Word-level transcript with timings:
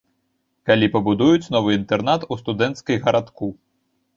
Калі 0.69 0.87
пабудуюць 0.95 1.51
новы 1.55 1.75
інтэрнат 1.81 2.25
у 2.31 2.39
студэнцкай 2.41 2.95
гарадку. 3.05 3.53